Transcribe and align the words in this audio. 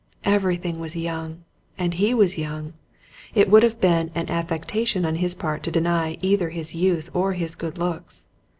Everything 0.23 0.79
was 0.79 0.95
young. 0.95 1.43
And 1.77 1.93
he 1.93 2.11
was 2.15 2.35
young. 2.35 2.73
It 3.35 3.51
would 3.51 3.61
have 3.61 3.79
been 3.79 4.09
affectation 4.15 5.05
on 5.05 5.17
his 5.17 5.35
part 5.35 5.61
to 5.61 5.69
deny 5.71 6.17
either 6.23 6.49
his 6.49 6.73
youth 6.73 7.11
or 7.13 7.33
his 7.33 7.53
good 7.53 7.77
looks. 7.77 8.27